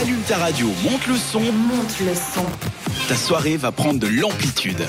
[0.00, 1.40] Allume ta radio, monte le son.
[1.40, 2.44] Monte le son.
[3.08, 4.80] Ta soirée va prendre de l'amplitude.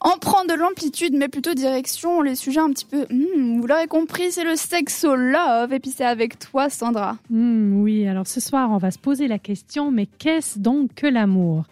[0.00, 3.06] On prend de l'amplitude, mais plutôt direction les sujets un petit peu.
[3.08, 5.72] hmm, vous l'aurez compris, c'est le sexo love.
[5.72, 7.16] Et puis c'est avec toi, Sandra.
[7.30, 11.06] Hmm, oui, alors ce soir, on va se poser la question, mais qu'est-ce donc que
[11.06, 11.62] l'amour?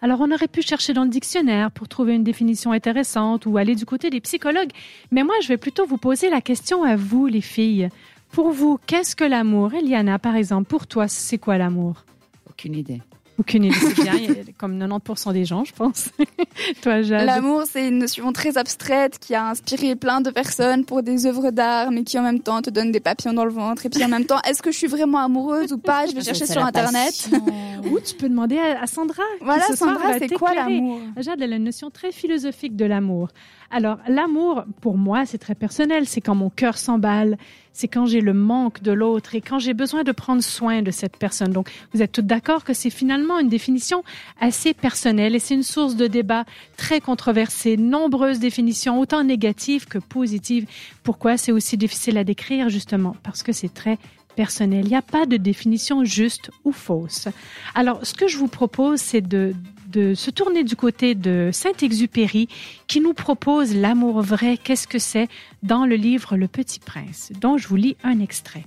[0.00, 3.74] Alors on aurait pu chercher dans le dictionnaire pour trouver une définition intéressante ou aller
[3.74, 4.70] du côté des psychologues,
[5.10, 7.88] mais moi je vais plutôt vous poser la question à vous les filles.
[8.30, 9.74] Pour vous, qu'est-ce que l'amour?
[9.74, 12.04] Eliana, par exemple, pour toi, c'est quoi l'amour?
[12.54, 13.02] Aucune idée.
[13.38, 16.10] Aucune idée, c'est bien, il y a comme 90% des gens, je pense.
[16.82, 21.02] toi, Jade L'amour, c'est une notion très abstraite qui a inspiré plein de personnes pour
[21.02, 23.86] des œuvres d'art, mais qui en même temps te donne des papillons dans le ventre.
[23.86, 26.06] Et puis en même temps, est-ce que je suis vraiment amoureuse ou pas?
[26.06, 27.28] Je vais chercher C'est sur Internet.
[27.90, 29.22] Ou tu peux demander à, à Sandra.
[29.42, 31.00] Voilà, ce Sandra, c'est quoi l'amour?
[31.18, 33.28] Jade, elle a une notion très philosophique de l'amour.
[33.70, 36.06] Alors, l'amour, pour moi, c'est très personnel.
[36.06, 37.36] C'est quand mon cœur s'emballe,
[37.74, 40.90] c'est quand j'ai le manque de l'autre et quand j'ai besoin de prendre soin de
[40.90, 41.52] cette personne.
[41.52, 44.04] Donc, vous êtes toutes d'accord que c'est finalement une définition
[44.40, 46.44] assez personnelle et c'est une source de débat
[46.76, 47.76] très controversée.
[47.76, 50.66] Nombreuses définitions, autant négatives que positives.
[51.02, 53.16] Pourquoi c'est aussi difficile à décrire, justement?
[53.24, 53.98] Parce que c'est très
[54.36, 54.84] personnel.
[54.84, 57.28] Il n'y a pas de définition juste ou fausse.
[57.74, 59.52] Alors, ce que je vous propose, c'est de,
[59.94, 62.48] de se tourner du côté de Saint-Exupéry,
[62.88, 64.56] qui nous propose l'amour vrai.
[64.56, 65.28] Qu'est-ce que c'est
[65.62, 68.64] dans le livre Le Petit Prince, dont je vous lis un extrait.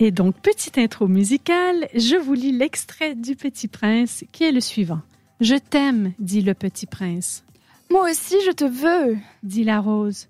[0.00, 4.60] Et donc, petite intro musicale, je vous lis l'extrait du Petit Prince, qui est le
[4.60, 5.00] suivant.
[5.40, 7.44] Je t'aime, dit le Petit Prince.
[7.90, 9.18] Moi aussi, je te veux.
[9.42, 10.26] dit la rose.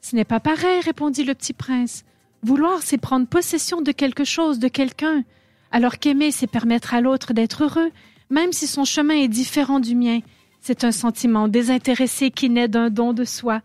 [0.00, 2.04] Ce n'est pas pareil, répondit le petit prince.
[2.42, 5.24] Vouloir, c'est prendre possession de quelque chose, de quelqu'un,
[5.74, 7.90] alors qu'aimer, c'est permettre à l'autre d'être heureux,
[8.30, 10.20] même si son chemin est différent du mien.
[10.60, 13.60] C'est un sentiment désintéressé qui naît d'un don de soi.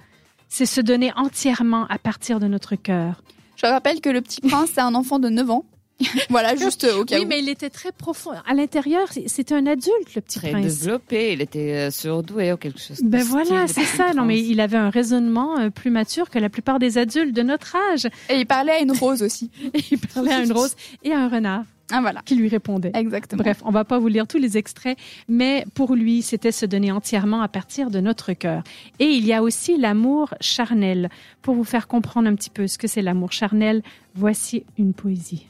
[0.48, 3.22] C'est se donner entièrement à partir de notre cœur.
[3.58, 5.66] Je rappelle que le petit prince, c'est un enfant de 9 ans.
[6.32, 7.28] voilà, juste euh, au cas Oui, où.
[7.28, 8.32] mais il était très profond.
[8.48, 10.80] À l'intérieur, c'était un adulte, le petit Très prince.
[10.80, 13.02] développé, il était euh, surdoué ou quelque chose.
[13.04, 14.14] Ben voilà, c'est ça.
[14.16, 17.44] Non, mais il avait un raisonnement euh, plus mature que la plupart des adultes de
[17.44, 18.08] notre âge.
[18.30, 19.52] Et il parlait à une rose aussi.
[19.76, 22.92] Et il parlait à une rose et à un renard Ah voilà, qui lui répondait.
[22.94, 23.44] exactement.
[23.44, 26.92] Bref, on va pas vous lire tous les extraits, mais pour lui, c'était se donner
[26.92, 28.64] entièrement à partir de notre cœur.
[29.00, 31.10] Et il y a aussi l'amour charnel.
[31.42, 33.82] Pour vous faire comprendre un petit peu ce que c'est l'amour charnel,
[34.16, 35.48] voici une poésie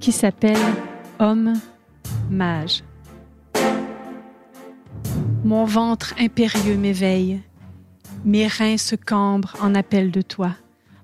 [0.00, 0.56] qui s'appelle
[1.18, 1.54] Homme
[2.30, 2.84] mage.
[5.44, 7.40] Mon ventre impérieux m'éveille,
[8.24, 10.52] mes reins se cambrent en appel de toi.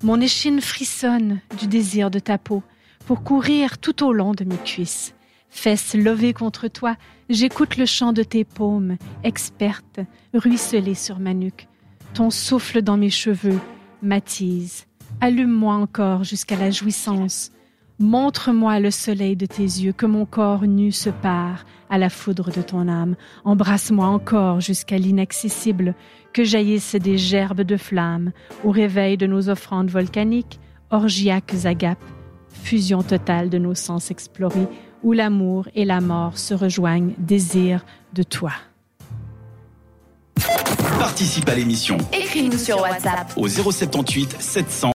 [0.05, 2.65] Mon échine frissonne du désir de ta peau
[3.07, 5.15] pour courir tout au long de mes cuisses.
[5.49, 6.97] Fesses levées contre toi,
[7.29, 10.01] j'écoute le chant de tes paumes, experte,
[10.35, 11.69] ruisseler sur ma nuque.
[12.15, 13.61] Ton souffle dans mes cheveux
[14.03, 14.87] m'attise.
[15.21, 17.53] Allume-moi encore jusqu'à la jouissance.
[17.99, 22.51] Montre-moi le soleil de tes yeux, que mon corps nu se pare à la foudre
[22.51, 23.17] de ton âme.
[23.45, 25.95] Embrasse-moi encore jusqu'à l'inaccessible,
[26.33, 28.33] que jaillissent des gerbes de flammes
[28.65, 30.59] au réveil de nos offrandes volcaniques,
[30.91, 32.05] orgiaques agapes,
[32.49, 34.69] fusion totale de nos sens explorés,
[35.03, 38.53] où l'amour et la mort se rejoignent, désir de toi.
[40.99, 43.33] Participe à l'émission Écris-nous sur WhatsApp.
[43.37, 44.91] au 078 700